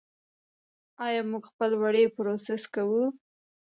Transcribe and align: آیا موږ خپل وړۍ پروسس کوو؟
آیا 1.05 1.21
موږ 1.31 1.43
خپل 1.51 1.71
وړۍ 1.81 2.05
پروسس 2.15 2.63
کوو؟ 2.75 3.03